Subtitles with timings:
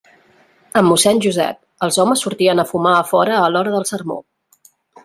[0.81, 4.23] Amb mossèn Josep, els homes sortien a fumar a fora a l'hora del sermó.